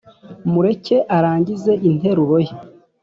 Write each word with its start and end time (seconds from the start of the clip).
mureke 0.51 0.97
arangize 1.17 1.71
interuro 1.89 2.37
ye 2.45 2.53